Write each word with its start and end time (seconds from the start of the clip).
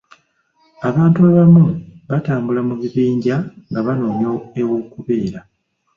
Abantu 0.89 1.17
abamu 1.29 1.63
batambula 2.11 2.61
mu 2.69 2.73
bibinja 2.81 3.35
nga 3.69 3.79
banoonya 3.85 4.29
ew'okubeera. 4.59 5.39